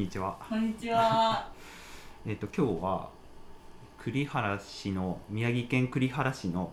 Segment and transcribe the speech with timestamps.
[0.00, 0.34] にちは。
[0.48, 1.46] こんにちは。
[2.26, 3.10] えっ、と今日は
[3.98, 6.72] 栗原市の宮城県栗原市の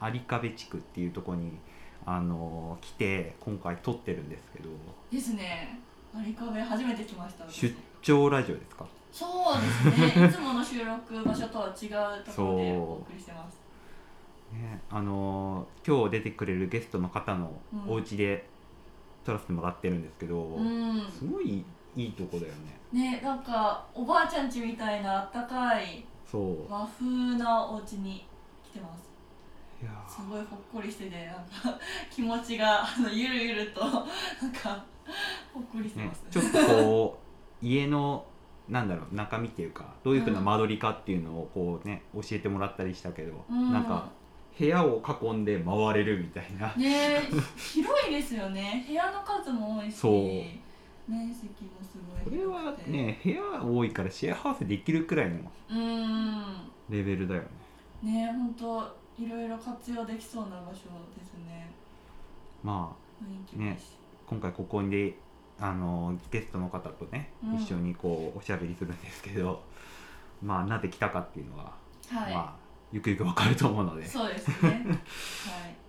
[0.00, 1.58] 有壁地区っていうところに
[2.06, 4.68] あの来て今回撮ってるんですけど、
[5.10, 5.80] ですね。
[6.14, 7.44] アリカベ初めて来ました。
[7.44, 8.86] 私出張ラジオですか？
[9.10, 9.26] そ
[9.58, 9.60] う
[9.90, 10.26] ですね。
[10.28, 13.60] いつもの収録場所とは違うところでお送りしてます。
[14.52, 18.46] ね、あの今日出てくれるゲストの方のうんお家で
[19.24, 21.10] 撮らせてもらってるんですけど、うん。
[21.10, 21.64] すごい
[21.96, 22.78] いいとこだよね。
[22.92, 26.72] ね、なんかおばあちゃん家みたいなあったかいそう。
[26.72, 28.26] 和風なお家に
[28.64, 29.10] 来てます。
[29.82, 31.78] いやすごいほっこりしてて、なんか
[32.10, 34.02] 気持ちがあのゆるゆるとなん
[34.52, 34.84] か
[35.52, 37.18] ほっこりしてねます。、ちょっとこ
[37.62, 38.24] う家の
[38.68, 44.08] なんだろう中身っていうかどういうふうな間取りかっていうのをこうね教えてもらったりしたけど、うんなんか
[44.58, 47.22] 部屋を囲んで回れるみたいなね
[47.56, 50.12] 広いですよね部屋の数も多いしそう
[51.12, 55.50] 面積もすごいこれはね部屋多いからシェアハウスできるくらいの
[56.88, 57.42] レベルだよ
[58.02, 58.26] ね。
[58.26, 60.72] ね本当いろいろ活用できそうな場所
[61.16, 61.70] ですね。
[62.62, 63.82] まあ雰囲気もいいし、
[64.26, 65.14] 今回ここで
[65.60, 67.54] あのゲストの方とね、うん。
[67.56, 69.62] 一緒にこうおしゃべりするんですけど
[70.42, 71.72] まあなぜ来たかっていうのは、
[72.08, 72.54] はい、まあ
[72.90, 74.06] ゆくゆくわかると思うので。
[74.06, 74.86] そうですね。
[74.88, 75.81] はい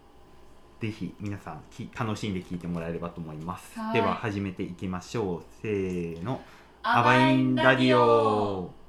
[0.84, 3.80] ぜひ皆さんき楽しんで聞いてもらえればと思います。
[3.80, 5.44] はいでは始めていきましょう。
[5.62, 6.42] せーの。
[6.84, 8.83] アアバインラディオ。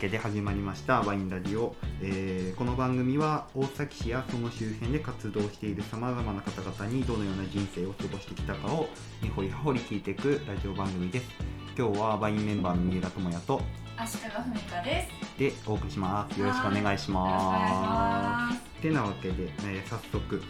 [0.00, 8.88] けで始まりましたワインラジオ、えーこの番組は大崎市やその周辺で活動しているさまざまな方々にどのような人生を過ごしてきたかを
[9.22, 11.28] 根掘り葉掘り聞いていくラジオ番組です。
[11.76, 13.60] 今日はワインメンバーの三浦智也と
[13.98, 15.38] 足利文香です。
[15.38, 16.40] でお送りします。
[16.40, 18.80] よろしくお願いします。
[18.80, 20.42] てなわけで、えー早速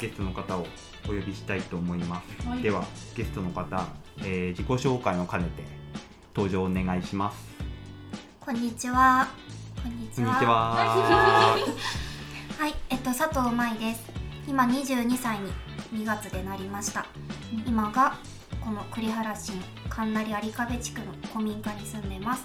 [0.00, 0.66] ゲストの方を
[1.04, 2.62] お呼びしたいと思います、はい。
[2.62, 2.84] では
[3.14, 3.86] ゲストの方、
[4.18, 5.62] えー自己紹介を兼ねて
[6.34, 7.53] 登場お願いします
[8.44, 9.28] こんにちは。
[9.82, 10.34] こんにちは。
[10.34, 11.56] こんにちは
[12.58, 14.02] はい、えっと佐藤舞です。
[14.46, 15.50] 今22歳に
[15.94, 17.06] 2月でなりました。
[17.66, 18.16] 今が
[18.62, 22.44] この栗原市の神成有壁地区の古民家に住んでます。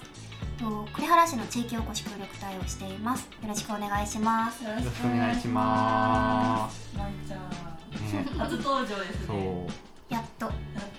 [0.58, 3.28] と栗原市の地域おこし協力隊をしています。
[3.42, 4.64] よろしくお願いします。
[4.64, 9.68] よろしくお願いしますまいちゃんね初登場ですそね
[10.10, 10.46] うやっと。
[10.46, 10.54] やっ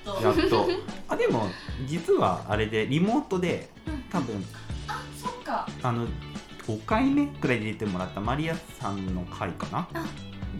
[0.04, 0.68] とやっと
[1.08, 1.48] あでも
[1.86, 4.69] 実はあれでリモートでうん多分あそっ
[5.50, 5.66] か。
[5.82, 6.06] あの
[6.66, 9.88] 5回目くらいで出てもらったマリアさんの回かな？
[9.92, 10.06] あ、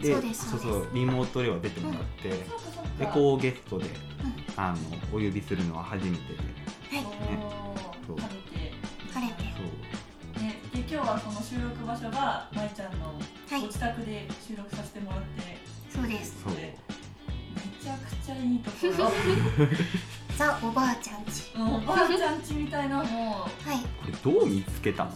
[0.01, 2.89] でそうですそうリモートでは出てもらって、そっかそっか。
[2.99, 3.85] でこうゲストで
[4.57, 4.77] あの
[5.11, 6.39] お呼びするのは初めてで。
[6.97, 7.05] はい、
[8.05, 8.73] そう晴れて。
[9.13, 9.43] 晴れて。
[9.55, 10.43] そう。
[10.43, 13.61] ね、で今日はその収録場所がまいちゃんのはい。
[13.61, 15.57] ご自宅で収録させてもらって、
[15.89, 16.43] そうです。
[16.43, 16.55] そう。
[16.55, 16.75] で
[17.55, 19.11] めちゃくちゃいいところ
[20.41, 21.51] ザおばあちゃんち。
[21.55, 22.97] おばあちゃん家みたいな。
[22.97, 23.79] もうはい。
[23.79, 25.11] これどう見つけたの？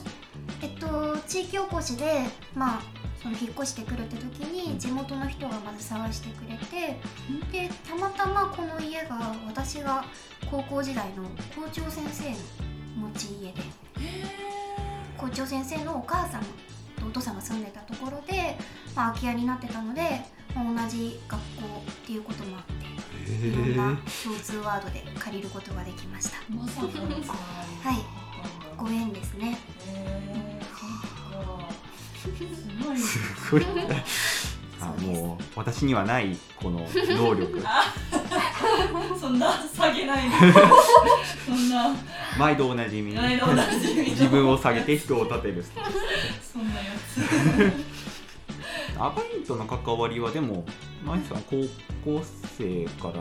[0.62, 2.82] えっと地域おこしでまあ
[3.24, 4.54] その引っ越してくるって時うん。
[4.54, 7.00] に地元の人がまず探してくれて
[7.52, 10.06] でたまたまこの家が私が
[10.52, 11.24] 高校時代の
[11.60, 13.64] 校長先生の持ち家で
[15.18, 18.56] 校長先生のお母さんとお父さんが住んでたところで、
[18.96, 20.02] まあ、空き家になってたので、
[20.54, 21.46] まあ同じ学校
[21.80, 22.95] っていうこともあって
[23.28, 26.38] いろんな共通ワードで借りることができました。
[26.38, 27.98] はい。
[28.78, 29.58] ご縁ですね。
[32.96, 33.66] すごい。
[34.82, 37.64] あもう私にはないこの能力。
[39.20, 40.36] そんな下げないで
[41.46, 41.96] そんな。
[42.38, 43.14] 毎度おなじみ。
[43.14, 44.04] 毎度おなじみの。
[44.10, 45.66] 自分を下げて人を立てる
[46.54, 46.86] そんなや
[47.72, 47.95] つ
[48.98, 50.66] アバインとの関わりはでも
[51.04, 51.42] マイさん。
[51.44, 51.58] 高
[52.04, 52.22] 校
[52.58, 53.12] 生か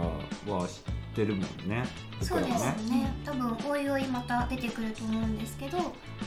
[0.47, 0.83] らは知っ
[1.15, 1.85] てるもんね
[2.21, 3.01] そうですね。
[3.01, 5.79] ね多分おいおいまた出てくると思うんですけど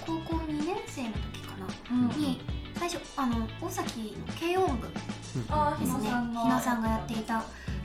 [0.06, 1.68] 高校2年生の時かな。
[1.92, 2.20] うん。
[2.20, 2.42] に
[2.78, 5.44] 最初あの大崎の軽音部ですね
[5.80, 7.44] 日野さんのひなさんがやっていた。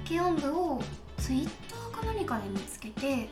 [0.09, 0.83] 軽音部を
[1.19, 3.29] ツイッターか何かで見つけて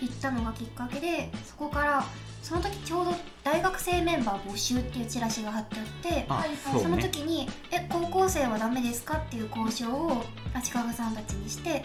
[0.00, 2.04] 行ったのがきっかけでそこから
[2.42, 3.12] その時ちょうど
[3.44, 7.02] 大学生メンバー募集っていうチラシが貼ってあってあそのそうね。
[7.02, 11.82] 時に「え高校生はダメですか?」っていう交渉を足利さんたちにして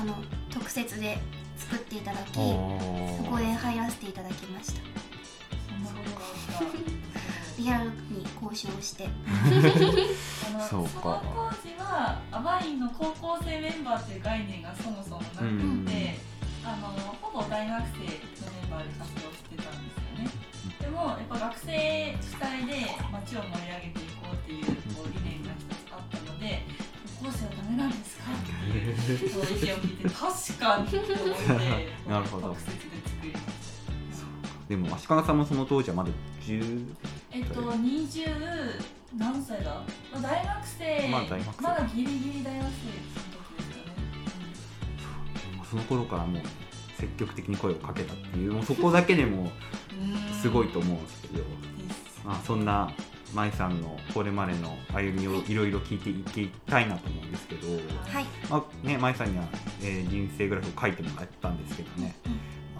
[0.00, 0.14] あの
[0.50, 1.18] 特設で
[1.56, 2.40] 作っていただきそ
[3.30, 4.80] こで入らせていただきました。
[5.68, 6.26] そんなことが
[6.60, 6.76] あった。
[6.78, 6.98] で
[7.58, 9.08] リアルに交渉して。
[9.26, 11.00] あ のそうか。
[11.02, 15.88] その当時はアバインの高校生メンバーという概念がそもそもなくて、うん。
[16.64, 16.88] あの
[17.20, 19.97] ほぼ大学生のメンバーで活動してたんです
[20.88, 22.72] よねでもやっぱ学生主体で
[23.12, 26.62] 街を盛り上げていこうっていうこう理念が一つあったので
[27.20, 32.48] 高校生はダメなんですかってその意見を聞いて 確かにと思って なるほど。
[32.48, 33.48] 特設で作りました。
[34.68, 36.10] でも足利さんもその当時はまだ
[36.42, 36.94] 10
[37.32, 38.80] えっと20
[39.16, 39.82] 何歳だ、
[40.12, 41.08] まあ、大学生。
[41.08, 41.62] まあ大学生。
[41.62, 43.28] まだギリギリ大学生
[45.70, 46.42] その頃からもう
[46.96, 49.50] 積極的に声をかけたっていうもうそこだけでも
[49.92, 51.44] うんすごいと思うんですけど、
[52.24, 52.90] まあ、そんな
[53.34, 58.24] 舞さんのこれまでの歩みをいろいろ聞いていきたいなと思うんですけど、はい。
[58.48, 59.44] まあね、舞さんには、
[59.82, 62.14] えー人生グラフを書いてもらったんですけどね、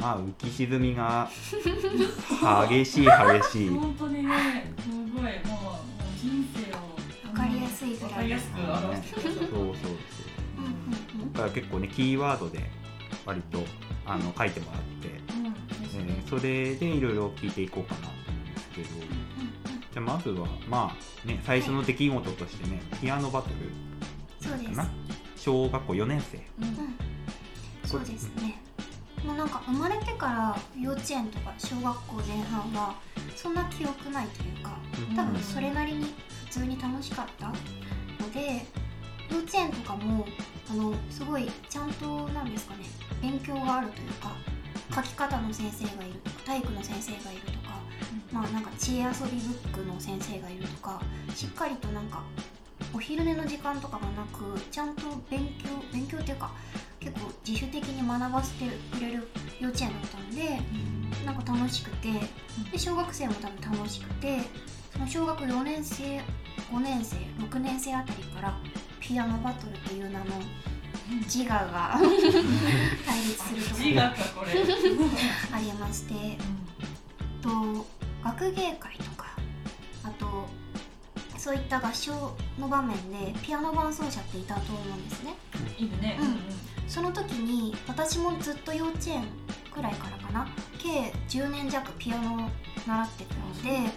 [0.00, 1.28] まあ浮き沈みが
[2.68, 3.68] 激しい激しい。
[3.70, 5.22] 本当にねすごい。
[5.22, 5.32] もう
[6.18, 6.76] 人生を
[7.28, 9.60] わかりやすいぐらいわかりやすく表してくださそうそうそう。
[9.60, 9.74] うんうん
[11.22, 11.32] うん。
[11.32, 12.70] だから結構ねキーワードで
[13.26, 13.62] 割と
[14.06, 15.27] あの書いてもらって、うん
[16.06, 16.22] ですえね。
[16.24, 18.88] ーそれでいろいろ聞いていこうかなと思うんですけど。
[19.92, 23.54] じゃあまずはまあね最初の出来事としてねピアノバトル。
[24.40, 24.80] そうです。
[25.36, 26.38] 小学校4年生。
[26.60, 26.68] うん。
[26.68, 26.96] うん
[27.84, 28.60] そうですね。
[29.24, 32.94] もうなんか生まれてから幼稚園とか小学校前半は
[33.34, 34.78] そんな記憶ないというか
[35.16, 36.14] 多分それなりに
[36.46, 37.52] 普通に楽しかったの
[38.32, 38.64] で
[39.30, 40.26] 幼稚園とかも
[40.70, 42.84] あのすごいちゃんとなんですかね
[43.20, 44.32] 勉強があるというか
[44.94, 47.78] 書き方の先生がいるとか体育の先生がいるとか
[48.32, 51.00] まあなんか知恵遊びブックの先生がいるとか
[51.34, 52.22] しっかりとなんか
[52.94, 56.52] お昼寝の時間とかがなくちゃんと勉強勉強っていうか
[57.00, 58.64] 結構自主的に学ばせて
[58.96, 59.28] くれる
[59.60, 60.60] 幼稚園だったので
[61.24, 62.12] なんか楽しくて
[62.72, 64.38] で小学生も多分楽しくて
[64.92, 66.20] その小学4年生
[66.72, 68.58] 5年生6年生あたりから
[69.00, 70.24] ピアノバトルという名の
[71.24, 71.98] 自我が
[73.06, 73.74] 対立すると
[74.38, 74.50] ころ
[75.56, 76.38] ありまして
[77.40, 77.86] と
[78.22, 79.26] 学芸会とか
[80.04, 80.48] あと
[81.38, 85.34] そういった合唱の場面でピアノ伴奏者っていたと思うんですね。
[85.78, 86.18] いいね。
[86.20, 86.38] うん。
[86.88, 89.24] その時に私もずっと幼稚園
[89.70, 90.48] くらいからかな
[90.78, 92.50] 計10年弱ピアノを
[92.86, 93.90] 習ってたので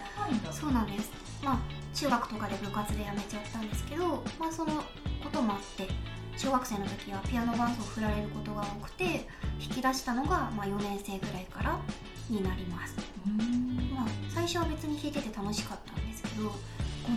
[0.52, 1.10] そうなんです。
[1.42, 1.58] まあ
[1.94, 4.76] 中学とかで部活で辞めちゃったんですけどまあその
[5.22, 5.88] こともあって
[6.36, 9.28] 小学生の時はピアノ伴奏を振られることが多くて
[9.60, 11.78] 引き出したのが、まあ、4年生ぐらいから
[12.28, 12.96] になります。
[13.26, 13.90] うん。
[13.94, 16.52] まあ、最初は別に弾いてて楽しかったんですけど5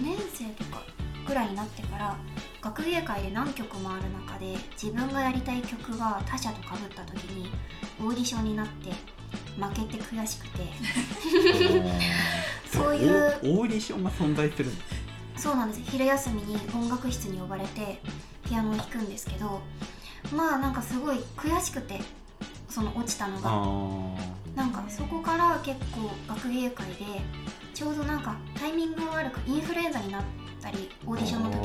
[0.04, 0.84] 年生とか
[1.28, 2.18] ぐらいになってから
[2.62, 7.50] 学芸会で何曲もある中で自分がやりたい曲が他者と被った時に
[8.00, 8.92] オーディションになって
[9.60, 10.66] 負けて悔しくて。
[12.76, 14.84] そういうおオーディションが存在するんで
[15.36, 15.82] すそうなんです。
[15.86, 18.02] 昼休みに音楽室に呼ばれて
[18.46, 19.62] ピアノを弾くんですけど
[20.36, 22.00] まあなんかすごい悔しくて
[22.70, 23.50] その落ちたのが。
[23.52, 26.96] あなんかそこから結構学芸会で
[27.74, 30.24] ちょうどなんかタイミング悪くインフルエンザになっ
[30.62, 31.58] たりオーディションの時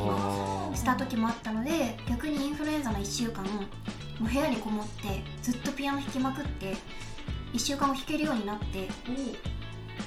[0.71, 3.61] にした時もあったので逆にインフルエンザの1週間も
[4.21, 6.75] う部屋にこもってずっとピアノ弾きまくって
[7.53, 8.88] 1週間も弾けるようになって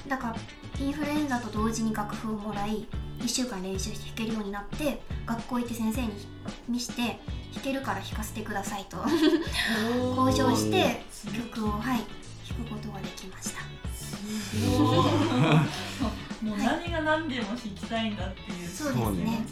[0.06, 0.36] だから
[0.78, 2.86] インフルエンザと同時に楽譜をもらい
[3.20, 6.10] 1週間練習して弾けるようになって学校行って先生に
[6.68, 7.18] 見して
[7.54, 8.98] 弾けるから弾かせてくださいと。
[10.16, 11.02] 交渉して
[11.54, 12.00] 曲をはい
[12.46, 13.60] 弾くことができました。
[13.94, 14.80] すごい。
[16.42, 18.68] もう何が何でも弾きたいんだっていう。
[18.68, 19.46] そうですね。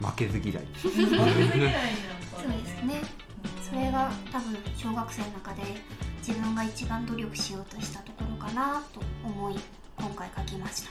[0.00, 0.66] 負けず嫌い。
[0.74, 1.48] 負けず嫌いなんだ
[2.36, 3.02] そうですね。
[3.62, 5.62] それが多分小学生の中で
[6.18, 9.56] 自分が一番努力しようとしたところかなと思い
[10.02, 10.90] 今回書きました。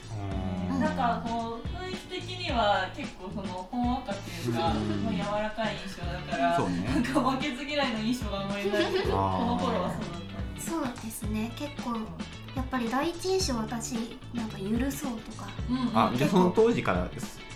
[0.72, 0.80] うん。
[0.80, 4.76] なんかこう雰囲気的には結構そのほんわかっていうか、うん。
[5.02, 6.88] もう柔らかい印象だからそうね。
[6.88, 10.96] なんか負けず嫌いの印象があんまりないけどこの頃はそうだった。
[10.96, 11.52] そうですね。
[11.56, 11.90] 結構
[12.56, 15.46] やっぱり第一印象私なんか許そうとか。
[15.68, 15.98] うんうん。
[15.98, 17.10] あじゃあその当時から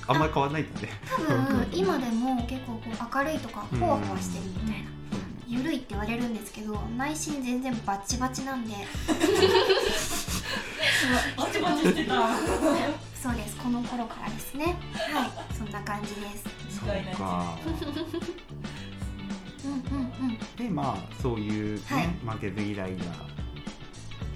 [0.08, 0.90] あんまり変わらないんだね。
[1.08, 4.90] 多分今でも結構こう明るいとかほわほわしてるみたいな。
[5.48, 8.75] ゆるいって言われるんですけど内心全然バチバチなんで
[11.37, 12.37] バチバチしてた。
[13.21, 13.57] そうです。
[13.57, 14.76] この頃からですね。
[15.12, 15.55] はい。
[15.57, 16.45] そんな感じです。
[16.79, 17.59] そうか。
[19.65, 20.38] うんうんうん。
[20.57, 23.05] でまあそういうね、負けず嫌いな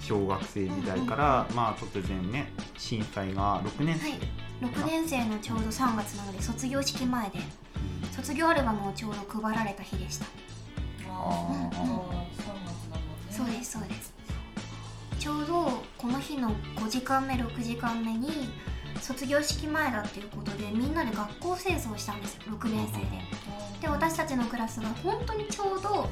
[0.00, 4.18] 小学生時代から、まあ突然ね震災が6年生、はい。
[4.60, 7.38] 6年生のちょうど3月なので卒業式前で
[8.12, 10.26] 卒業アルバムをちょうど配られた日でした。
[11.08, 11.12] あー。
[11.12, 11.86] あー3月
[12.90, 13.30] なのね。
[13.30, 14.12] そうですそうです
[15.20, 18.30] ちょうどこの日の5時間目6時間目に
[19.02, 23.06] 卒業式前だっていうことでみんなで学校清掃したんですよ6年生で。
[23.82, 26.08] で私たちのクラスが本当にちょうど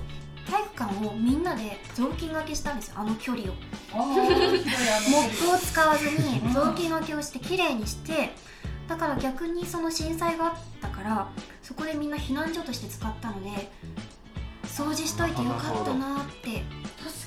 [0.50, 3.54] 体育館をみんなで雑巾がけしたんですよあの距離を。
[3.96, 8.34] モップを使わずに雑巾がけをしてきれいにして
[8.88, 11.28] だから逆にその震災があったから
[11.62, 13.70] そこでみんな避難所として使ったので
[14.66, 16.62] 掃除しといてよかったなって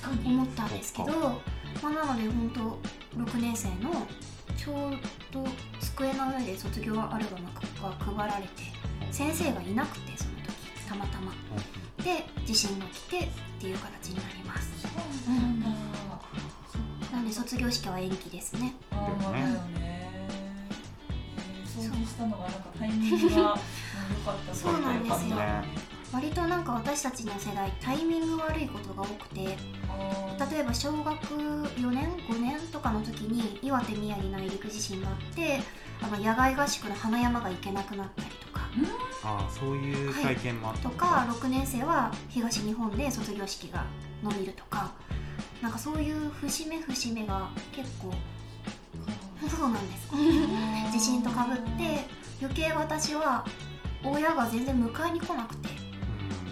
[0.02, 1.42] 確かに思ったんですけど、
[1.82, 2.80] まあ、なので本
[3.16, 3.92] 当6年生の
[4.58, 4.98] ちょう
[5.32, 5.46] ど
[5.80, 7.46] 机の上で卒業アルバム
[7.82, 8.50] が配られて
[9.12, 10.52] 先生がいなくてその時
[10.88, 11.32] たまたま。
[12.04, 13.28] で地震が来てっ
[13.60, 14.72] ていう形になります。
[14.82, 14.88] そ
[15.32, 15.68] うなんだ。
[17.12, 18.74] なので卒業式は延期ですね。
[18.92, 19.72] あーだよね。
[19.80, 20.22] えー
[21.82, 23.56] 掃除したのがなんかタイミングがうん良かっ
[24.48, 25.36] たそうなんですよ。
[25.38, 25.64] ね
[26.14, 29.42] 割となんか私たちの世代タイミング悪いことが多くて
[30.52, 35.60] 例えば小学4年5年とかの時に岩手宮城内陸地震があって
[36.02, 38.62] あの野外合宿の花山が行けなくなったりとか。
[39.24, 43.86] ああそういう体験もあったとか6年生は東日本で卒業式が
[44.24, 44.92] 伸びるとか。
[45.62, 48.12] なんかそういう節目節目が結構
[49.48, 50.10] そうなんです。
[50.92, 52.06] 地震とかぶって
[52.42, 53.46] 余計私は
[54.04, 55.70] 親が全然迎えに来なくて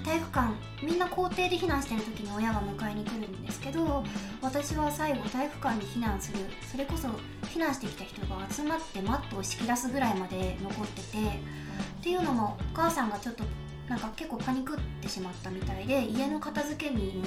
[0.10, 4.04] 体育館みんな校庭で避難してる時に親が迎えに来るんですけど
[4.42, 6.40] 私は最後体育館に避難する。
[6.72, 7.10] それこそ
[7.44, 13.44] 避難してきた人が集まってマットを敷き出すぐらいまで残っててっていうのもお母さんがちょっと
[13.88, 17.26] なんか結構パニクってしまったみたいで家の片付けにも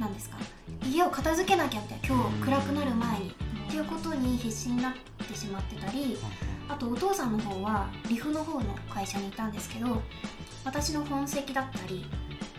[0.00, 0.38] 何ですか
[0.86, 3.34] 家を片付けなきゃみたいな今日暗くなる前に
[3.68, 4.94] っていうことに必死になっ
[5.26, 6.16] てしまってたり
[6.68, 10.02] あとお父さんの方はリフの方の会社にいたんですけど
[10.66, 12.04] 私の本籍だったり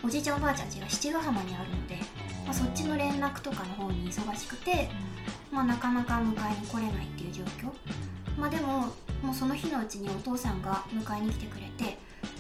[0.02, 1.98] おじいちゃんおばあちゃん家が七ヶ浜にあるので、
[2.46, 4.90] まあ、そっちの連絡とかの方に忙しくて、
[5.52, 7.70] まあ、なかなか迎えに来れないっていう状況。
[8.40, 11.98] まあでももうその日のうちにお父さんが迎えに来てくれて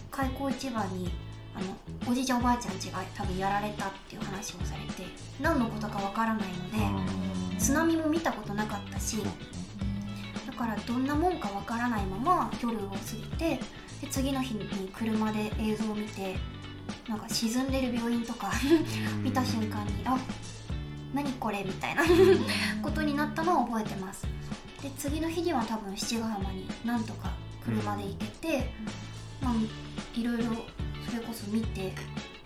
[0.10, 1.12] 開口一番に
[1.54, 1.76] あの
[2.10, 5.04] おじいちゃんおばあちゃん家が多分やられたっていう話をされて
[5.42, 6.72] 何のことかわからないの
[7.56, 9.18] で津波も見たことなかったし
[10.46, 13.60] だからどんなもんかわからないまま夜を過ぎて
[14.01, 16.36] で次の日に車で映像を見て
[17.08, 18.51] なんか沈んでる病院とか
[19.24, 20.18] 見た瞬間にあ
[21.13, 22.04] 何これみたいな
[22.82, 24.27] ことになったのを覚えてます。
[24.82, 27.32] で次の日には多分七ヶ浜になんとか
[27.66, 28.70] 車で行けて、
[29.42, 29.54] まあ、
[30.16, 30.44] いろいろ
[31.10, 31.94] それこそ見て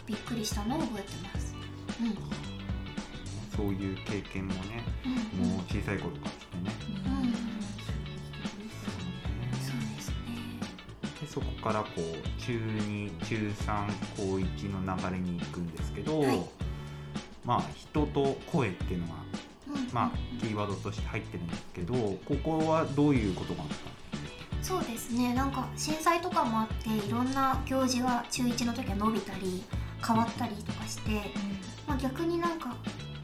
[0.06, 1.56] びっくりしたのを覚えてます。
[2.02, 2.18] うん。
[3.56, 5.50] そういう経験もねうん。
[5.50, 6.72] もう小さい頃からしてね。
[7.06, 7.61] うん
[11.32, 16.42] そこからこう中2中3高1の流れに行くんですけど、はい。
[17.46, 19.14] まあ人と声っていうのが
[19.68, 20.12] うんまあ
[20.42, 23.76] キーワードとして入ってるんですけどここはどういうことがあった
[24.62, 25.34] そうですね。
[25.34, 29.64] なんか震災とかもあっていろんな行事が中1の時は伸びたり
[30.06, 31.12] 変わったりとかして、
[31.88, 32.76] まあ、逆になんか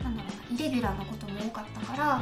[0.02, 2.22] なんだろうなイレギュラーなことも多かったから、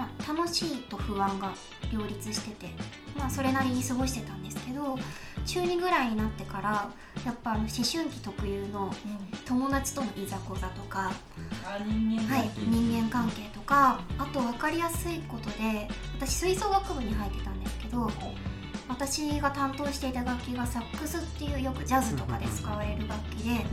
[0.00, 1.52] まあ、楽しいと不安が
[1.92, 2.72] 両立してて、
[3.18, 4.98] まあ、それなりに過ごしてたんですけど
[5.44, 6.90] 中2ぐらいになってから
[7.26, 8.90] やっぱあの思春期特有の
[9.46, 11.12] 友達とのいざこざとか、
[11.64, 15.88] あ人間はい、人間関係とかあと分かりやすいことで
[16.18, 18.10] 私吹奏楽部に入ってたんですけど
[18.88, 23.66] 私が担当していた楽器がサックスっていうよくジャズとかで使われる楽器で、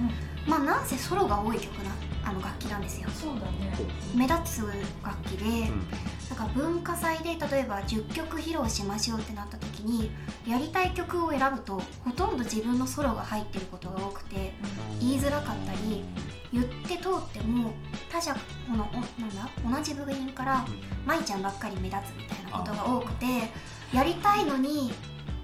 [0.45, 1.91] まあなんせソロが多い曲な
[2.23, 3.09] あの楽器なんですよ。
[3.09, 3.73] そうだね。
[4.13, 4.61] 目立つ
[5.03, 5.87] 楽器で、うん
[6.29, 10.11] なんか文化祭で例えば10曲披露しましょうってなった時に
[10.47, 14.53] やりたい曲を選ぶとほとんど自分のソロが入ってることが多くて
[14.99, 16.03] 言いづらかったり
[16.51, 17.71] 言って通っても
[18.11, 18.39] 他者こ
[18.75, 20.65] のおなんだ同じ部員から
[21.05, 23.25] 舞ちゃんばっかり目立つみたいなことが多くて
[23.93, 24.91] やりたいのに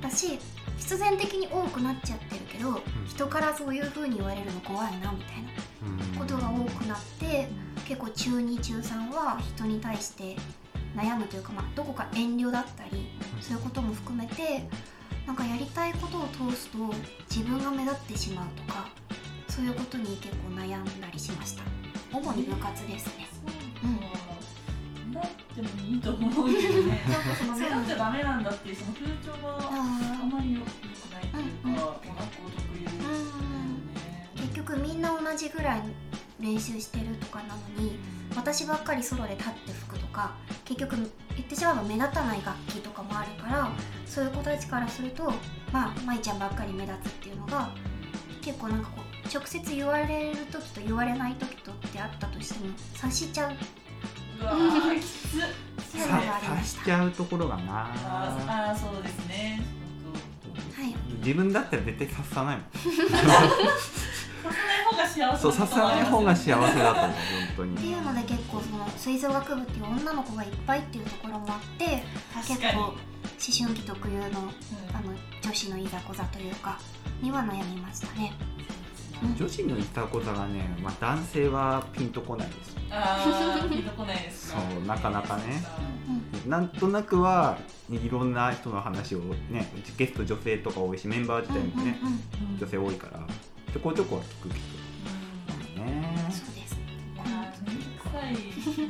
[0.01, 0.37] 私
[0.77, 5.49] 必然的に多くなっちゃってるけど人からそういう風に言われるの怖いなみたいな
[5.83, 6.19] うん。
[6.19, 7.47] ことが多くなって
[7.85, 10.35] 結構中2中3は人に対して
[10.95, 13.09] 悩むというか、まあ、どこか遠慮だったり
[13.41, 14.67] そういうことも含めて
[15.25, 16.77] なんかやりたいことを通すと
[17.29, 18.87] 自分が目立ってしまうとか
[19.47, 21.61] そういうことに結構悩んだりしました。
[22.11, 23.27] 主に部活ですね。
[23.31, 23.93] そう
[25.13, 27.01] かなってもいいと思うけどね。
[27.07, 29.69] なんかその目立っちゃダメなんだっていうその風潮があ
[30.23, 30.65] あまり良く
[31.13, 33.05] ないっていうか、うん学校特有だよね。
[34.35, 35.83] ー結局みんな同じぐらい
[36.39, 37.99] 練習してるとかなのに
[38.35, 40.33] 私ばっかりソロで立って吹くとか
[40.65, 41.05] 結局言
[41.41, 43.69] ってしまえば目立たない楽器とかもあるから
[44.05, 45.31] そういう子たちからすると
[45.71, 47.69] まあ舞ちゃんばっかり目立つっていうのが
[48.41, 53.51] 結構なんかこう直接言われる時と言われない時とってあったとしても察しちゃう。
[54.41, 55.41] うわーきつっ。
[55.91, 57.57] そういうのがありま刺しちゃうところがあ。
[57.57, 59.61] ーなあーそうですね。
[60.75, 60.93] はい。
[61.19, 62.65] 自分だったら絶対刺さないもん
[64.43, 67.15] ちょっと刺さない方が幸せなそう刺さない方が幸せだと思う本
[67.57, 72.03] 当ってにいうので結構その吹奏楽部っていう女の子がいっぱいっていうところもあって
[72.47, 72.95] 結構思
[73.37, 74.29] 春期特有のうん。
[74.93, 76.79] あの女子のいざこざというか
[77.21, 78.33] には悩みましたね。
[79.23, 79.35] うん。
[79.35, 82.75] 女子のいたこざがね、まあ、男性はピンとこないです。
[82.75, 84.61] ピンとこないですか。
[84.61, 85.63] そうなかなかね。
[86.43, 86.49] うん。
[86.49, 87.57] なんとなくは
[87.89, 89.19] いろんな人の話を
[89.49, 91.97] ねゲスト女性とか多いしメンバー自体もね、
[92.59, 93.27] 女性多いから
[93.73, 96.75] ちょこちょこは聞くけうんどねそうです。
[96.75, 98.87] いやーめんどくさいですよね。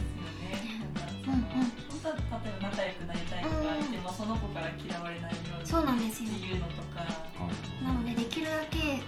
[0.85, 6.99] なんかそのうんうん本当は例えば仲良くなりたいとかあっても、その子から嫌われないようにそうなんですよっていうのとか。
[6.99, 9.01] あなのでできるだけ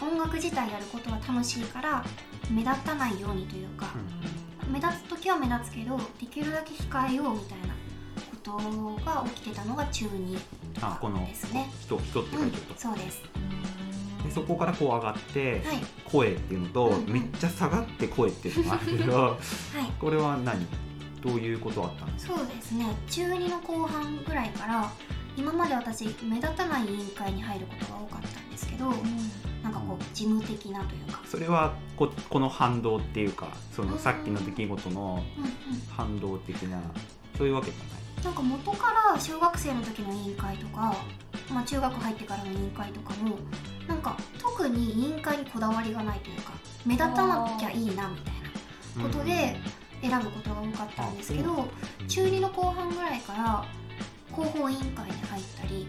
[0.00, 2.04] 音楽自体やることは楽しいから
[2.50, 3.86] 目立たないようにというか、
[4.68, 7.74] 目立つ時は目立つけどできるだけ控えようみたいな
[8.30, 8.52] こと
[9.04, 10.38] が起きてたのが中2
[10.74, 11.68] とかあこのですね。
[11.80, 13.20] 人人って書いてると、そうです。
[14.24, 15.78] でそこからこう上がって、はい。
[16.04, 17.12] 声っていうのと、うんうん。
[17.12, 19.38] めっちゃ下がって声っていうのがあるけど はい。
[19.98, 20.66] これは何？
[21.22, 22.36] どういうことあったんですか？
[22.36, 22.86] そうですね。
[23.08, 24.90] 中2の後半ぐらいから
[25.36, 28.92] 今まで私目立たない委員会に入ることが多かったんですけど
[29.62, 35.50] なんかこう事務的なというか、それはここの反動っていうかそのさっきの出来事のうんうん、
[35.96, 36.78] 反動的な
[37.38, 38.24] そういうわけじゃない？
[38.24, 40.94] なんか元から小学生の時の委員会とか、
[41.50, 43.36] まあ、中学入ってからの委員会とかも
[43.86, 46.52] なんか特に委員会にこだわりがないというか
[46.84, 48.34] 目立たなきゃいいなみたい
[48.96, 49.56] なことで
[50.00, 51.68] 選ぶことが多かったんですけど
[52.08, 53.64] 中2の後半ぐらいから
[54.34, 55.86] 広報委員会に入ったり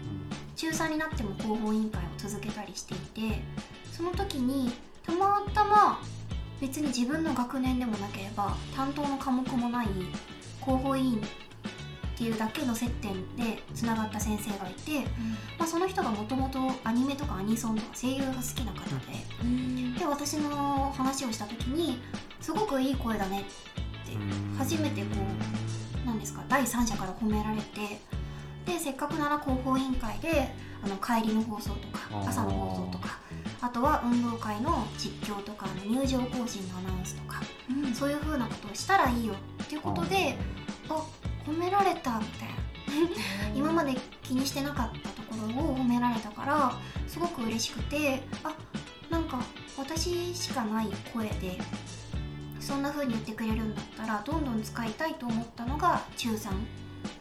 [0.56, 3.42] 中3になっても広報委員会を続けたりしていて
[3.92, 4.72] その時に
[5.04, 6.00] たまたま
[6.60, 9.88] 別に自分の学年でもなければ担当の科目もない
[10.62, 11.20] 広報委員
[12.14, 15.00] っていうだけの接点でつながった先生がいて、
[15.58, 18.88] まあ、その人がもともとアニメとかアニソンとか声優が好きな方
[19.92, 22.00] でで私の話をした時に
[22.40, 24.16] 「すごくいい声だね」って
[24.56, 25.08] 初めてこ
[26.04, 28.00] うなんですか第三者から褒められて
[28.64, 33.18] でせっかくなら広報委員会であの帰りの放送とか朝の放送とか
[33.60, 37.42] あとは運動会の実況とかあの入場行進のアナウンスとか
[37.94, 40.36] そういう風なことをしたらいいよっていうことで
[40.88, 41.02] あ
[41.46, 42.54] 褒められたみたいな
[43.54, 46.72] 今まで気にしてなかったところを褒められたから
[47.06, 48.54] すごく嬉しくてあ
[49.10, 49.38] なんか
[49.76, 51.58] 私しかない声で
[52.60, 56.50] そんな風に言ってくれるんだったらどんどん使いたいと思ったのが中3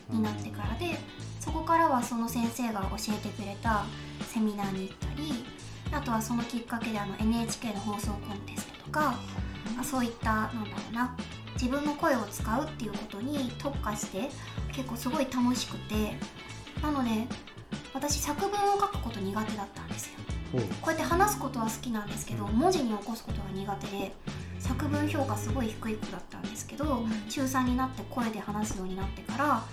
[0.09, 0.97] になってからで
[1.39, 3.85] そこからはその先生が教えてくれた
[4.27, 5.45] セミナーに行ったり
[5.91, 9.19] あとはそのきっかけであの NHK の放送コンテストとか
[9.79, 11.15] あそういったなんだろうな
[11.53, 14.29] 自分の声を使うっていうことに特化して
[14.71, 16.13] 結構すごい楽しくて
[16.81, 17.27] なので
[17.93, 20.13] 私作文を書くこと苦手だったんですよ。
[20.53, 24.11] こうやって話すことは好きなんですけど文字に起こすことが苦手で
[24.59, 29.63] 作文評価すごい低い子だったんですけど中3になって声で話すようになってから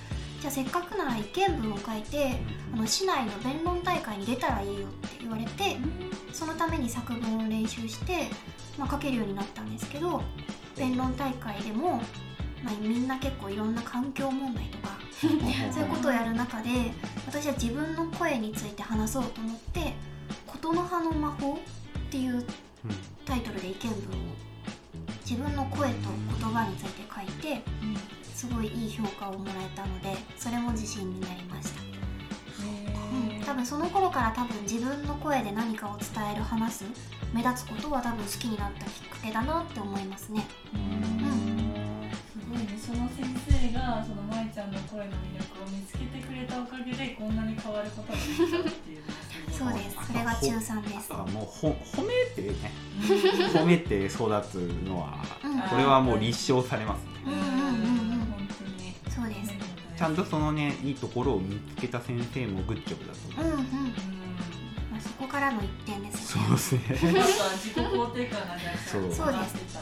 [0.40, 2.40] じゃあせっかくなら意見文を書いて
[2.72, 5.76] あの市内の弁論大会に出たらいいよって言われて
[6.32, 8.28] そのために作文を練習して、
[8.78, 10.22] まあ、書けるようになったんですけど
[10.76, 11.96] 弁論大会でも、
[12.62, 16.70] まあ、みんな結構いろんな環境問題とか そういうことをやる中で
[17.26, 19.94] 私は自分の声について話そうと思って
[20.46, 21.58] 「琴の葉の魔法」っ
[22.10, 22.44] ていう
[23.26, 24.50] タイトルで意見文を
[25.24, 26.08] 自分の声と
[26.40, 27.62] 言葉について書いて
[28.34, 36.84] すごいいい評価をもらえたのでそれも自信になりました、うん、多分その頃から多分自分の声で何かを伝える話す
[37.32, 40.46] 目立つことは多分好きになったきっかけだなって思いますね。
[40.72, 40.76] す
[42.48, 42.78] ごいね。
[42.78, 49.02] その先生がその舞ちゃんの声の魅力を見つけてくれたおかげでこんなに変わることができたっていう。
[49.52, 50.06] そうです。
[50.06, 51.06] それが中3です。
[51.10, 52.72] あもうほ褒めてね。
[53.52, 54.14] 褒めて育
[54.48, 54.54] つ
[54.86, 57.10] のはうんこれはもう立証されますね。
[57.26, 59.52] うんうんうんうん本当にそうです。
[59.96, 63.54] ちゃんとそのねいいところを見つけた先生もグッジョブだと思う。
[63.54, 64.19] うんうん、まあ、
[65.00, 66.42] そこからの一点ですね。
[66.58, 67.14] そうですね。
[67.16, 69.02] 自己肯定感がねそう。
[69.12, 69.78] そうです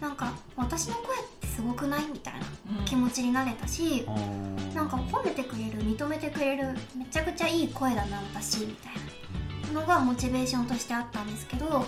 [0.00, 2.40] なんか私の声ってすごくないみたいな
[2.78, 2.84] うん。
[2.84, 4.74] 気持ちになれたしあー。
[4.74, 8.94] なんか褒めてくれる認めてくれるめちゃくちゃいい声だな私みたい
[9.74, 11.80] なのがモチベーションとしてあったんですけども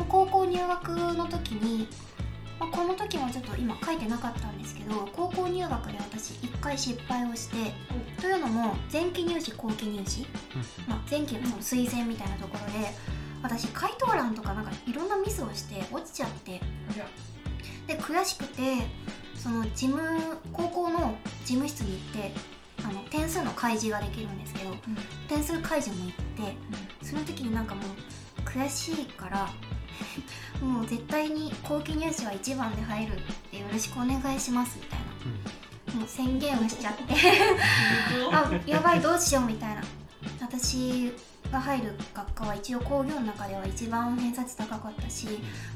[0.00, 1.88] う高校入学の時に、
[2.60, 7.72] まあ、この時はちょっと今書いてなかったんですけど高校入学で私1回失敗をして
[8.24, 10.22] というのも前期入試後期入試、
[10.88, 12.88] まあ、前期の推薦みたいなところで
[13.42, 16.58] 私回答欄とかなんかいろんなミスをして落ちちゃって。
[17.86, 18.86] で悔しくて
[19.36, 20.00] その事務
[20.54, 22.32] 高校の事務室に行って
[22.82, 24.70] あの点数の開示ができるんですけど
[25.28, 26.50] 点数開示も行っ
[27.02, 29.50] てその時になんかもう悔しいから
[30.66, 35.04] もう絶対に後期入試は1番で入るってよろしくお願いしますみたいな
[35.94, 37.02] もう宣言をしちゃって。
[38.32, 39.82] あやばいどうしようみたいな。
[40.40, 41.12] 私
[41.50, 45.28] が入る学科は一応工業の中では一番偏差値高かったし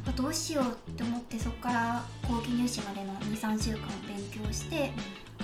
[0.06, 4.90] あどうしようって思ってそこから後期入試までの23週間勉強して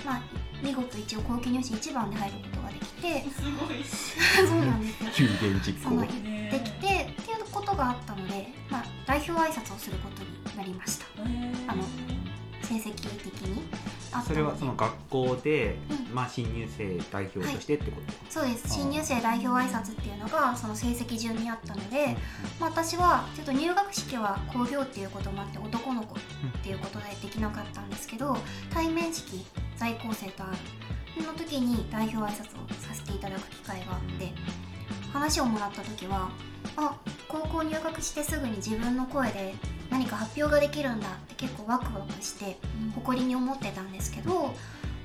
[0.03, 0.21] まあ
[0.63, 3.83] 見事一応後期入試1番で入ることができてすごい。
[4.47, 5.29] そうなんですよ。
[6.51, 11.05] できてっていうことがあったので、まあ、代表挨拶をすることになりました。
[11.67, 11.83] あの
[12.61, 13.63] 成績的に
[14.21, 16.15] それはその学校で、うん。
[16.15, 18.69] まあ、新入生代表としてってこと、そうです。
[18.69, 22.15] 新入生代表挨拶っていうのがその成績順にあったので、
[22.59, 26.17] まあ、私はちょっと入学式は工業っていうこともあって男の子っ
[26.63, 28.37] ていうことでできなかったんですけど
[28.73, 30.51] 対面式在校生とあ
[31.17, 34.31] るの時に代表挨拶をさせていただく機会があって
[35.11, 36.29] 話をもらった時は
[36.77, 36.97] あ
[37.27, 39.55] 高校入学してすぐに自分の声で
[39.95, 42.57] 何か発表ができるんだって結構ワクワクして
[42.95, 44.53] 誇りに思ってたんですけど、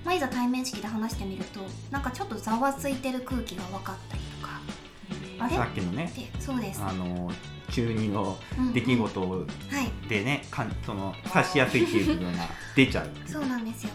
[0.04, 1.60] まあ、いざ対面式で話してみると
[1.92, 4.60] なんかちょっとざわついてる空気が分かったりとか。
[5.38, 6.12] あれさっきのね。
[6.16, 7.30] でそうです、あの
[7.70, 8.72] 中二のうんうん。
[8.72, 10.08] 出来事はい。
[10.08, 13.10] でね、かんその察しやすいっていう部分が 出ちゃう。
[13.26, 13.90] そうなんですよ。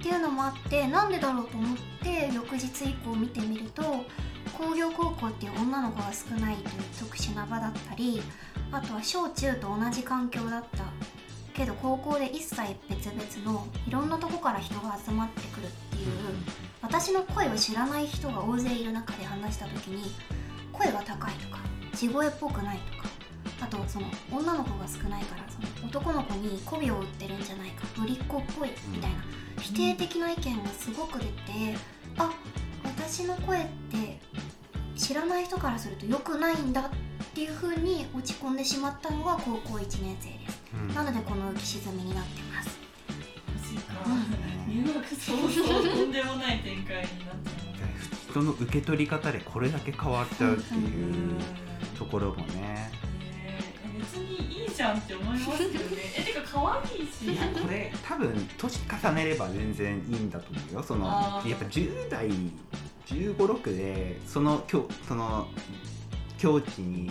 [0.00, 3.82] っていうのもあってなんでだろうと思って翌日以降見てみると
[4.58, 8.20] 工業高校っていう女の子が少ないという特殊な場だったり
[8.72, 10.84] あとは小中と同じ環境だった。
[11.60, 12.56] けど高校で一切
[12.88, 16.08] 別々のいろんなとこから人が集まってくるっていう
[16.80, 20.10] 私の声を知らない人が大勢いる中で話した時に
[20.72, 21.58] 声が高いとか
[21.94, 23.10] 地声っぽくないとか
[23.60, 29.22] あとその女の子が少ないからその男の子に媚びを売ってるんじゃないかぶりっ子っぽいみたいな
[29.60, 31.32] 否定的な意見がすごく出て
[32.16, 32.32] あ
[32.84, 34.18] 私の声って
[34.96, 40.62] 知らない人からすると良くないんだっていう風に落ち込んでしまったのが高校1年生です。
[40.74, 40.94] うん。
[40.94, 42.80] なのでこの浮き沈みになってます。
[44.68, 51.34] 入学早々とんでもない展開になっちゃいます人の受け取り方でこれだけ変わっちゃうっていう
[51.98, 52.60] ところもね。
[52.60, 52.90] ね
[53.42, 55.76] え別にいいじゃんって思いますよね。
[56.16, 57.32] えてか可愛いし。
[57.32, 60.82] いやこれ多分年重ねれば全然いいんだと思うよ。
[60.82, 61.06] その
[61.44, 65.48] やっぱ10代1 5 6でその境その
[66.40, 67.10] 境地にう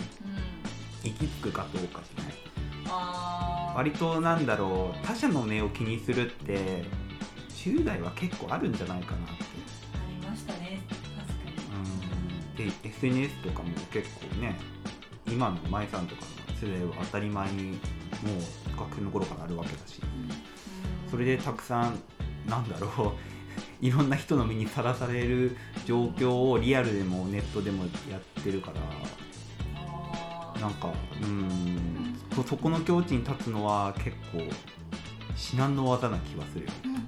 [1.02, 2.34] 行き着くかどうかじゃない
[2.88, 3.76] あー。
[3.76, 6.82] 割となんだろう他者の目を気にするって
[7.54, 9.32] 10代は結構あるんじゃないかなって。
[9.32, 9.46] あ
[10.20, 10.82] りましたね。
[11.16, 12.66] 確かに。
[12.66, 12.82] うん。
[12.82, 14.58] で SNS とかも結構ね
[15.26, 20.00] 今の舞さんとかの世代は当たり前にもう学生の頃からあるわけだし。
[21.10, 21.98] それでたくさん
[22.46, 23.30] なんだろう
[23.84, 28.80] いろんな人の目にさらされる状況をリアルでもネットでもやってるから
[30.60, 30.92] なんか
[31.22, 32.16] うん。
[32.34, 34.42] そそこの境地に立つのは結構
[35.36, 36.72] 至難の技な気はするよ。
[36.84, 37.04] うんうんうん。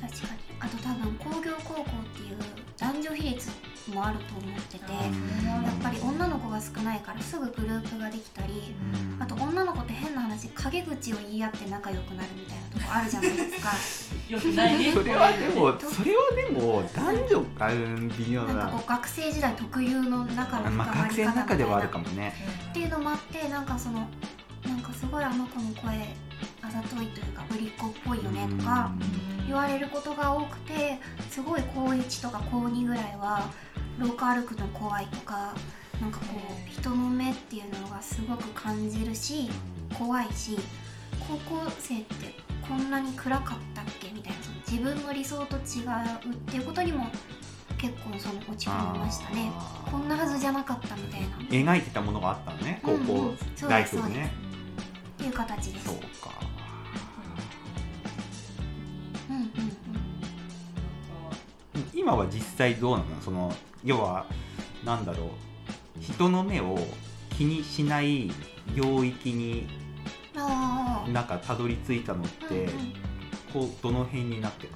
[0.00, 0.40] 確かに。
[0.60, 2.38] あと多分工業高校っていう
[2.78, 3.50] 男女比率
[3.92, 5.64] もあると思っててうん。
[5.64, 8.74] やっぱり女の子が少ないからすぐグループができたり
[9.18, 13.70] あと女の子って変な話陰口を言い合って仲良くなるみたいなとこあるじゃないですか
[14.28, 14.92] よくないね。
[14.92, 18.54] それはでもそれはでも男女がうん微妙な。
[18.54, 22.34] なんかこう学生時代特有の仲の深まあ学生の中ではあるかもね。
[22.70, 24.08] っていうのもあってなんかその
[24.66, 26.08] なんかすごいあの子の声
[26.62, 29.46] あざといというかぶりっ子っぽいよねとかうん。
[29.46, 30.98] 言われることが多くて
[31.30, 33.48] すごい高1とか高2ぐらいは
[33.98, 35.54] 廊下歩くの怖いとか
[36.00, 39.48] なんかこう人の目っていうのがすごく感じるし
[39.96, 40.58] 怖いし
[41.20, 42.34] 高校生って
[42.68, 44.38] こんなに暗かったっけみたいな。
[44.68, 45.62] 自分の理想と違う
[46.34, 47.06] っていうことにも
[47.78, 49.52] 結構その落ち込みましたね。
[49.90, 51.26] こんなはずじゃなかったみたいな。
[51.28, 53.02] っ描いてたものがあったのね高うん。
[53.02, 54.32] う校んそう代です表でね。
[55.18, 55.86] ていう形です。
[55.86, 56.06] そうか。
[59.30, 59.50] うんうんうん。
[61.94, 63.22] 今は実際どうなの？
[63.22, 64.26] その要は
[64.84, 65.28] なんだろう。
[66.00, 66.78] 人の目を
[67.36, 68.30] 気にしない
[68.74, 69.66] 領域に
[71.12, 72.80] なんかたどり着いたのって、うん。
[72.80, 73.06] うん
[73.52, 74.72] こうどの辺になってる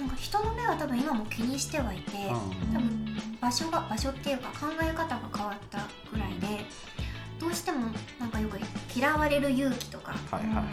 [0.00, 2.40] なんか人の目は多分今も気にしてはいて、の、
[2.72, 6.64] 多分場所が場所っていうか考え方が変わったぐらいで
[7.38, 7.86] どうしても
[8.18, 8.58] なんかよく
[8.96, 10.14] 嫌われる勇気とか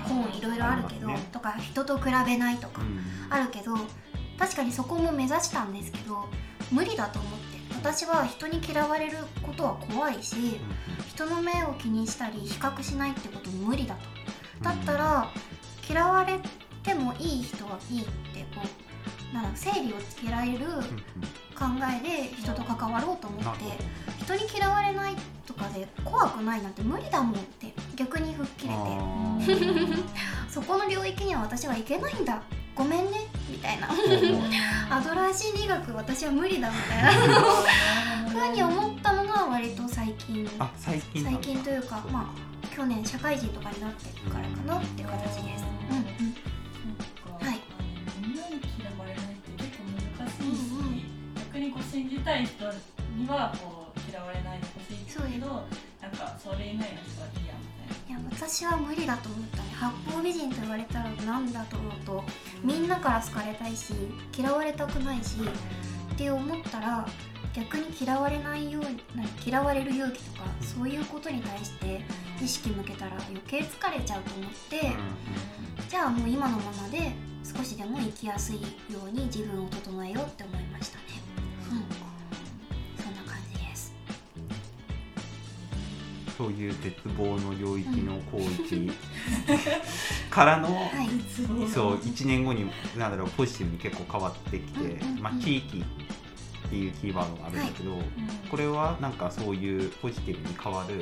[0.07, 1.19] 本いろいろあるけど、ね。
[1.31, 3.33] とか人と比べないとかうん。
[3.33, 3.75] あるけど
[4.39, 6.27] 確かにそこも目指したんですけど
[6.71, 7.61] 無理だと思って。
[7.75, 10.59] 私は人に嫌われることは怖いし
[11.09, 14.20] 人の目を気にしたり比較しないってことも無理だと
[14.61, 15.27] だったら
[15.89, 16.39] 嫌われっ
[16.83, 18.09] てもいい人はいいって
[18.55, 18.61] こ
[19.31, 20.65] うなん整理をつけられる
[21.55, 21.65] 考
[22.03, 23.63] えで人と関わろうと思って
[24.23, 30.03] 人に嫌われないとかで怖くないなんて無理だもんって逆に吹っ切れて
[30.49, 32.41] そこの領域には私はいけないんだ。
[32.73, 33.89] ごめんねみたいな。
[34.89, 37.11] アドラー心理学私は無理だみたいな。
[38.31, 40.49] ふうに思ったのが割と最近。
[40.77, 40.99] 最
[41.37, 42.01] 近というか。
[42.11, 45.65] まあ去年社会人とかになってからかなっていう形です。
[45.89, 46.33] うんうん。
[47.23, 47.59] そうかはい。
[48.21, 49.83] みんなに嫌われないって結構
[50.17, 51.05] 難しい
[51.35, 52.65] 逆にこう信じたい人
[53.15, 55.47] にはこう嫌われないでほしいけど
[56.01, 57.67] なんかそれ以外の人はいいやみ
[58.09, 58.21] たいな。
[58.21, 59.63] いや私は無理だと思ったね。
[59.73, 62.23] 八方美人と言われたらなんだと思うと。
[62.63, 63.93] みんなから好かれたいし
[64.37, 65.37] 嫌われたくないし
[66.13, 67.07] って思ったら
[67.53, 72.01] 逆に嫌われないようにな嫌われる勇気とかそういうことに対して
[72.41, 74.95] 意識向けたら余計疲れちゃうと思って、うんうん
[75.89, 77.11] じゃあもう今のままで
[77.43, 81.03] 少しでも生きやすいように自分を整えようって思いましたね。
[81.67, 81.75] そ
[83.09, 83.13] ん。
[83.13, 83.93] な感じです。
[86.37, 88.91] そういう絶望の領域の広域
[90.31, 91.09] からの、はい。
[91.67, 95.21] そう1年後になんだろうポジティブに結構変わってきて、うんうんうん。
[95.21, 95.83] まあ、地域
[96.71, 98.01] っていうキーワードがあるんだけど、うん
[98.49, 100.95] これはなんかそういうポジティブに変わる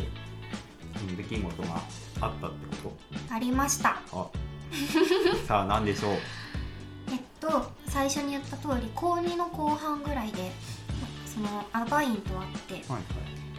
[1.07, 1.75] うん出来事が
[2.21, 2.93] あったってこ
[3.31, 4.01] ありました。
[4.09, 5.45] とあ。
[5.47, 6.17] さあ何でしょう？
[7.11, 10.51] えっと最初に言った通り高2の後半ぐらいで
[11.25, 13.03] そのアバインと会ってはいはい。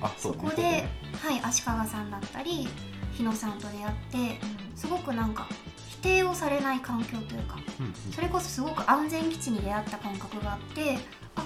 [0.02, 2.68] あそこで、はい、足利さんだったり
[3.14, 3.94] 日野さんと出会っ
[4.36, 4.40] て
[4.76, 5.46] すごくなんか
[5.88, 7.94] 否定をされない環境というかうんうん。
[8.12, 10.98] それこそすごく安全基地に出会った感覚があって
[11.36, 11.44] あ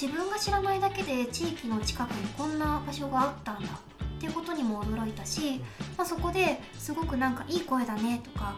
[0.00, 5.60] 自分が知らないだけで地域の近くにこんな場所があったんだっていうことにも驚いたし、
[5.96, 8.54] まあ、そこですごくなんかいい声だねとか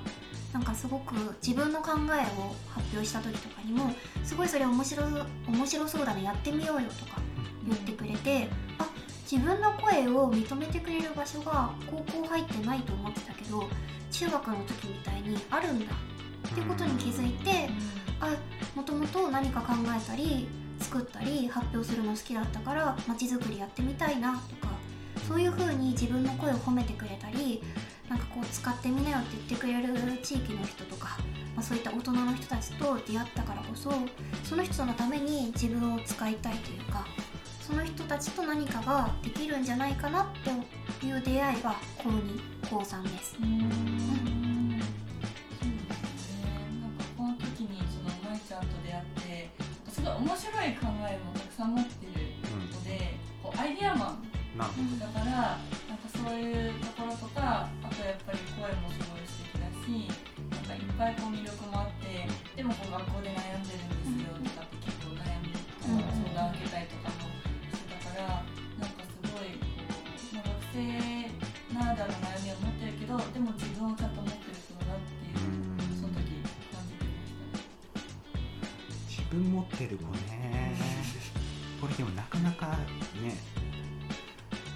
[0.52, 3.90] なんかすごく自分の考えを発表した時とかにも
[4.22, 5.02] すごいそれ面白
[5.48, 7.22] 面白そうだねやってみようよとか
[7.66, 8.48] 言ってくれて
[8.78, 8.86] あ
[9.22, 13.66] 自分の声を認めてくれる場所が高校入ってないと思ってたけど
[14.10, 15.94] 中学の時みたいにあるんだ
[16.48, 17.70] っていうことに気づいて
[18.20, 18.36] あ
[18.74, 20.46] もともと何か考えたり
[20.80, 24.72] 作ったり発表するの好きだったから街づくりやってみたいなとか
[25.28, 27.62] そういう風に自分の声を褒めてくれたり
[28.08, 31.18] なんかこう使ってみなよって言ってくれる地域の人とか、
[31.54, 33.92] まあ、そういった大人の人たちと出会ったからこそ
[34.42, 37.06] その人のために自分を使いたいというか
[37.60, 40.26] その人たちと何かができるんじゃないかなっ
[40.98, 43.36] ていう出会いが高2高3です。
[43.40, 44.39] うん
[50.20, 52.12] 面白い考えもたくさん持ってる
[52.44, 54.28] のでこうアイディアマン
[55.00, 60.12] だからなんかそういうところとかあとやっぱり声もすごい素敵だし
[60.52, 67.24] なんかいっぱいこう魅力もあってでもこう学校で悩んでるんですよとかって結構悩みうん相談受けたりとかも
[67.72, 68.44] してたから
[68.76, 71.32] なんかすごいこう、まあ、学生
[71.72, 73.69] ならではの悩みを持ってるけどでも自
[79.40, 80.76] 分持ってる子ね。
[81.80, 82.66] これでもなかなか
[83.22, 83.36] ね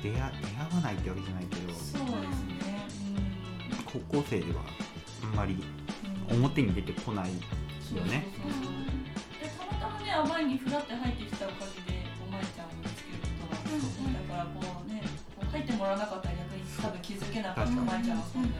[0.03, 2.87] 出会出会わないってわけじゃないけどそうですね。
[3.85, 4.63] 高校生では
[5.23, 5.61] あんまりうん。
[5.61, 7.45] うん表に出てこないよね。
[7.85, 8.15] そうそうそう
[9.45, 14.09] でたまたまねアバイにフラって入ってきたおかげでおまいちゃんを見つけることがうんう。
[14.09, 15.03] んだからこうね
[15.37, 18.57] こう入ってもらわなかったら逆に多分気づけなかった確かにまいちゃんの存在をだか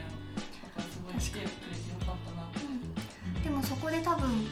[0.77, 3.49] らすごい来てくれてよかったなって。
[3.49, 4.45] でもそこで多分も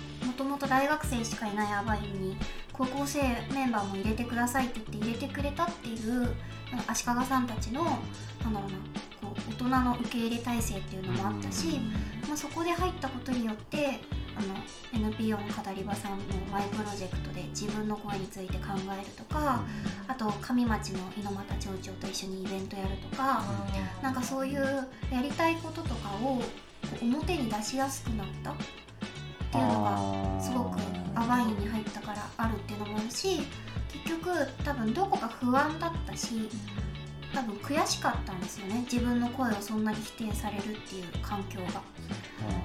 [0.62, 2.36] と大学生しかいないアバインに
[2.72, 3.20] 高校生
[3.52, 6.34] メンバーも入れてくださいって言って入れてくれたっていう
[6.86, 8.76] 足利さんたちのなんだろうな
[9.20, 11.80] こう大人の受け入れ体制っていうのもあったし、
[12.28, 14.00] まあ、そこで入ったことによって
[14.34, 16.18] あの NPO の語り場さんの
[16.50, 19.62] マイプロジェクトで自分の声について考えるとか
[20.08, 23.44] あと上町の猪俣町長と一緒にイベントやるとか
[24.00, 26.40] なんかそういうやりたいこととかを
[27.02, 28.54] 表に出しやすくなったっ
[29.52, 29.98] ていうのが
[32.44, 33.40] あるっていうのもあるし
[33.92, 34.30] 結局
[34.64, 36.48] 多分どこか不安だったし
[37.34, 38.80] 多分悔しかったんですよね。
[38.80, 41.82] 自分の声をそんなに否定されるっていう環境が。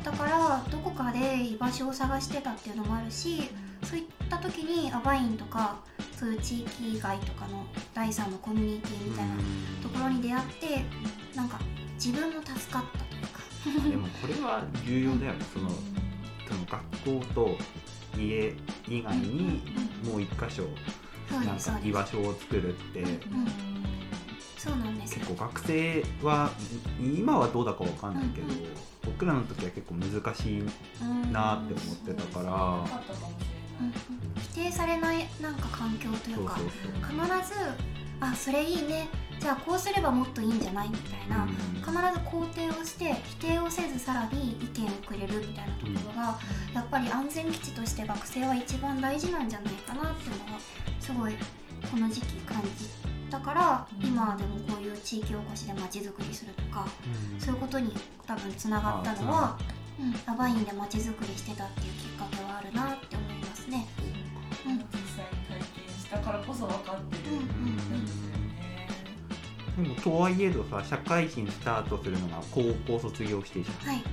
[0.04, 3.50] だからどこかで居場所を探してたっていうのもあるし
[3.84, 5.78] そういった時にアバインとか
[6.18, 9.36] そういう地域外とかの第三のコミュニティみたいな
[9.84, 10.86] ところに出会って
[11.36, 11.60] なんか
[11.94, 13.90] 自分も助かったというか。
[13.90, 15.46] でもこれは重要だよね。
[15.54, 17.58] そのその学校と
[18.18, 18.54] 家
[18.88, 19.62] 以外に
[20.04, 20.64] もう一箇所
[21.32, 23.18] なんか居場所を作るってうん
[24.58, 25.20] そそうなんですよ。
[25.20, 26.50] 結構学生は
[27.00, 28.68] 今はどうだかわかんないけど、うんうん。
[29.06, 32.86] 僕らの時は結構難しいうんなって思ってたから、
[34.42, 37.56] 否定されないなんか環境といそううか必ず
[38.20, 39.08] あそれいいね
[39.40, 40.90] じゃあこうすればもっといいんじゃない？
[40.90, 41.50] みたいな、うん。
[41.50, 46.40] 必ず肯定をして否定をせずさらに意見をくれるみたいなところが、
[46.74, 50.60] やっぱり安全基地として学生は一番大事なんじゃないかなっていうのは
[51.00, 51.34] すごい
[51.92, 52.90] この時期感じ
[53.30, 54.08] たから、うん。
[54.08, 56.86] 今でもこういう地域おこしでまちづくりするとか
[57.34, 57.40] うん。
[57.40, 57.94] そういうことに
[58.26, 59.58] 多分つながったのは、
[60.00, 63.88] うん、アバインでまちづくりしてたっていうきっかけはあるなって思いますね。
[64.66, 64.78] うん。
[64.78, 64.84] 実
[65.16, 67.36] 際に体験したからこそ分かってる。
[67.36, 67.46] うんうん
[68.02, 68.06] ん。
[68.06, 68.27] ですよね
[69.78, 72.62] でもとはいえどさ社会人スタートするのが高
[72.92, 73.88] 校卒業してじゃん。
[73.88, 74.04] はい、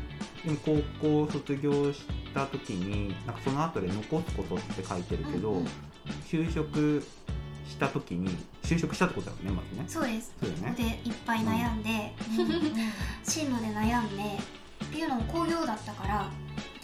[0.45, 5.69] でも高校卒業した時になんかその後で残すことって書いてるけど、うんうん
[6.29, 7.03] 就職
[7.67, 8.29] した時に
[8.63, 9.85] 就職したってことだよねまずね。
[9.89, 10.35] そうです。
[10.41, 10.75] そうね。
[10.77, 12.13] でいっぱい悩んで、
[13.25, 14.23] 進路で悩んで
[14.85, 16.31] っていうのも工業だったから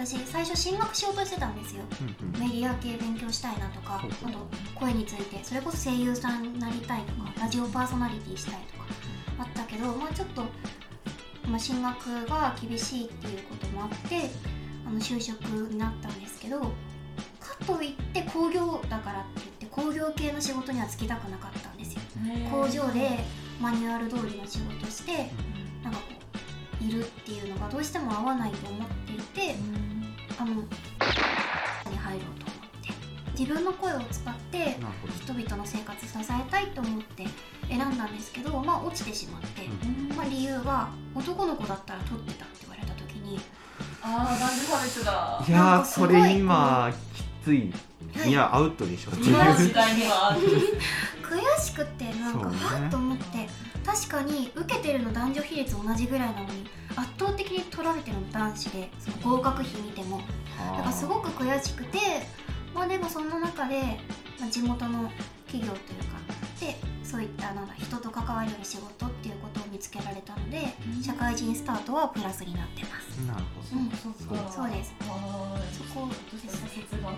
[0.06, 1.82] 私最初進学しようとしてたんですよ。
[2.00, 2.40] うんうん。
[2.40, 4.38] メディア系勉強したいなとかあと
[4.74, 8.86] 声についてそれこそ声優さんになりたいとかラジオパーソナリティしたいとか
[9.40, 10.44] あったけどまあちょっと、
[11.46, 14.30] まあ、進学が厳しいっていうこともあって
[14.86, 22.00] あの就職になったんですけどかといって工業だからって言って工業系の仕事には就きたくなかったんですよ。
[22.50, 23.18] 工場で
[23.60, 25.30] マニュアル通りの仕事して
[25.84, 26.04] なんかこ
[26.80, 29.54] ういるっていうのがどうしても合わないと思っていて
[30.40, 34.76] あのに入ろうと思って自分の声を使って
[35.22, 37.26] 人々の生活支えたいと思って
[37.68, 39.68] 選んだんですけどまあ落ちてしまって、
[40.16, 43.38] まあ、理由が男の子だったら取ってたって言われた時に
[44.02, 47.80] ああ男女差別だいやーそれ今きつい、はい
[48.26, 50.36] いやアウトでしょ今の時代には
[51.22, 53.48] 悔しくてなんかはっと思って
[53.86, 56.66] 確かに受けてるの男女比率同じぐらいなのに
[57.00, 60.20] 圧倒的に取られてるの男子でその合格比見ても。
[60.58, 61.98] だからすごく悔しくて
[62.74, 63.98] まあでもそんな中で、
[64.38, 65.10] まあ、地元の
[65.46, 66.29] 企業というか
[66.60, 70.60] でそういったなんだ人と関われる仕事っていうことを見つけられたので
[71.02, 73.18] 社会人スタートはプラスになってます。
[73.26, 74.94] なるほど、うんそっかそうです。
[75.00, 75.04] そ
[75.94, 77.10] こちょっとした挫折が。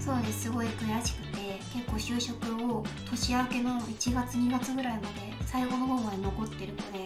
[0.00, 0.42] そうです。
[0.42, 5.06] すごい悔しくて結構就職を年明けの1月2月ぐらいまで
[5.44, 7.04] 最後の方まで残ってる子で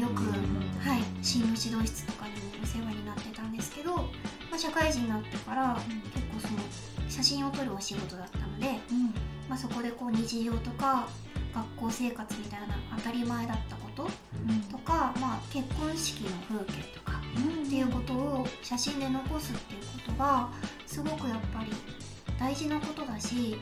[0.00, 0.30] よく、うん。
[0.80, 4.02] はい、進路指導室とかにもお世話になってたんですけど、ま
[4.54, 5.78] あ、社会人になってから
[6.14, 6.58] 結構その
[7.08, 8.78] 写真を撮るお仕事だったので、
[9.48, 11.08] まあ、そこでこう日常とか
[11.54, 14.08] 学校生活みたいな当たり前だったこと
[14.70, 17.20] とか、まあ、結婚式の風景とか
[17.66, 20.50] っていうことを写真で残すっていうことが
[20.86, 21.70] すごくやっぱり
[22.38, 23.56] 大事なことだし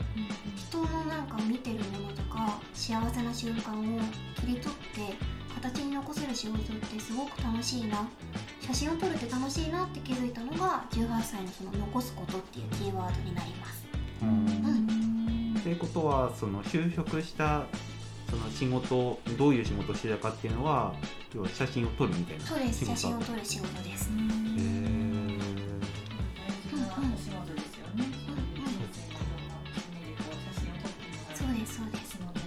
[0.55, 3.99] 人のなんか見てるものとか幸せな瞬間を
[4.35, 8.07] 切り取って形に残せる仕事ってすごく楽しいな。
[8.61, 13.85] 写真を撮るって楽しいなって気づいたのが18歳のその残すことっていうキーワードになります。
[14.23, 14.74] うん
[15.65, 17.63] ということはその就職した
[18.29, 20.93] その仕事どういう仕事をしてたかっていうのは
[21.33, 24.11] 要は写真を撮るみたいなそうです写真を撮る仕事です。
[24.11, 25.39] へー
[26.69, 28.03] 大事なお仕事ですよね。
[28.05, 28.85] 人生のいろんな
[29.73, 32.45] 節目でこう写真を撮ってもらうそうですそうです仕事を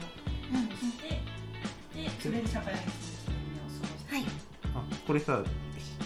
[0.52, 2.94] うんして、でそれで社会人1
[3.26, 4.14] 年目を過ごして。
[4.14, 4.24] はい
[4.76, 5.42] あこれさ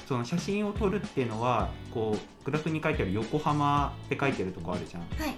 [0.09, 5.35] その写真を撮るっていうのはこうグラフに書いてある横浜って書いてるとこあるじゃんはい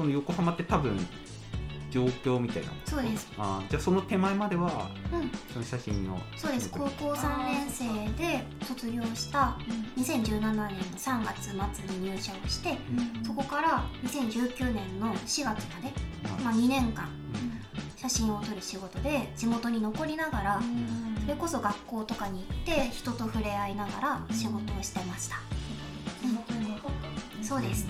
[0.00, 0.96] この横浜って多分
[1.90, 2.70] 状況みたいな。
[2.86, 3.30] そうです。
[3.36, 5.30] あじゃあその手前まではうん。
[5.52, 6.18] その写真の。
[6.36, 6.70] そうです。
[6.70, 9.58] 高校3年生で卒業した
[9.98, 12.78] 2017年の3月末に入社をして
[13.22, 15.62] そこから2019年の4月まで、
[16.42, 17.06] まあ、2年間
[17.96, 20.62] 写真を撮る仕事で地元に残りながら
[21.20, 25.36] それこそ学校とかに行って人と触れ合いながら仕事をしてました。
[27.42, 27.86] そうです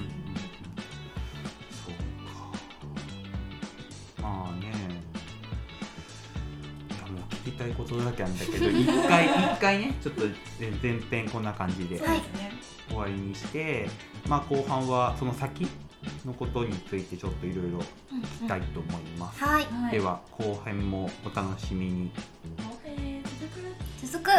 [7.60, 10.24] たいことだらけなんだけど 一回一回ねちょっと
[10.60, 12.00] え前編こんな感じで。
[12.88, 13.88] 終わりにして、
[14.28, 15.64] まあ後半はその先
[16.26, 17.78] のことについてちょっといろいろ
[18.10, 18.24] うんうん。
[18.24, 19.64] 聞きたいと思います、はい。
[19.66, 19.92] はい。
[19.92, 22.10] では後編もお楽しみに。
[22.58, 24.06] 後編続く。
[24.06, 24.30] 続く